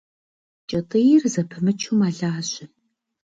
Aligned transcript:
Кӏэтӏийр 0.69 1.23
зэпымычу 1.33 1.95
мэлажьэ. 1.99 2.65